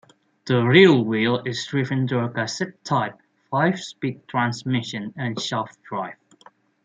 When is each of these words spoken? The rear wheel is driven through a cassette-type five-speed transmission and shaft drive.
The 0.45 0.63
rear 0.65 0.91
wheel 0.93 1.43
is 1.45 1.63
driven 1.67 2.07
through 2.07 2.25
a 2.25 2.29
cassette-type 2.29 3.19
five-speed 3.51 4.27
transmission 4.27 5.13
and 5.15 5.39
shaft 5.39 5.77
drive. 5.83 6.15